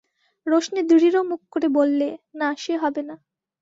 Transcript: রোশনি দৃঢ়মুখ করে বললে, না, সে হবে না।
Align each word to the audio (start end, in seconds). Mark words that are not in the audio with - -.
রোশনি 0.47 0.81
দৃঢ়মুখ 0.81 1.41
করে 1.51 1.67
বললে, 1.69 2.07
না, 2.35 2.47
সে 2.57 2.73
হবে 2.77 3.01
না। 3.01 3.15